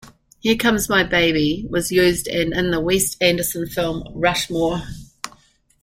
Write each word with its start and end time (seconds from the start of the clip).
"Here 0.39 0.55
Comes 0.55 0.89
My 0.89 1.03
Baby" 1.03 1.67
was 1.69 1.91
used 1.91 2.25
in 2.27 2.71
the 2.71 2.79
Wes 2.79 3.15
Anderson 3.17 3.67
film 3.67 4.03
"Rushmore". 4.15 4.81